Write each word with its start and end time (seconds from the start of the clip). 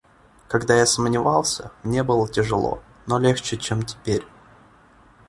Когда 0.47 0.73
я 0.73 0.87
сомневался, 0.87 1.69
мне 1.83 2.01
было 2.01 2.27
тяжело, 2.27 2.81
но 3.05 3.19
легче, 3.19 3.55
чем 3.55 3.83
теперь. 3.83 4.25